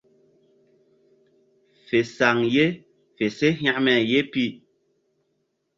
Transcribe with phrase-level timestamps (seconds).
[1.85, 2.65] Fe saŋ ye
[3.15, 4.45] fe se hekme ye pi.